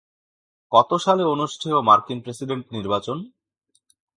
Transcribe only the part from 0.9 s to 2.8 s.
সালে অনুষ্ঠেয় মার্কিন প্রেসিডেন্ট